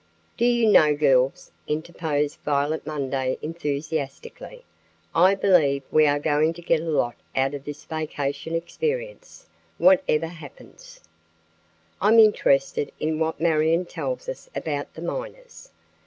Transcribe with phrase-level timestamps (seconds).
[0.35, 4.65] "Do you know, girls," interposed Violet Munday enthusiastically;
[5.13, 10.25] "I believe we are going to get a lot out of this vacation experience, whatever
[10.25, 11.01] happens.
[12.01, 15.69] I'm interested in what Marion tells us about the miners.